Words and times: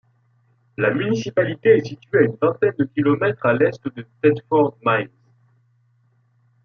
La 0.77 0.89
municipalité 0.91 1.77
est 1.77 1.85
située 1.85 2.17
à 2.17 2.21
une 2.23 2.35
vingtaine 2.41 2.73
de 2.79 2.85
kilomètres 2.85 3.45
à 3.45 3.53
l'est 3.53 3.85
de 3.95 4.03
Thetford 4.23 4.75
Mines. 4.83 5.09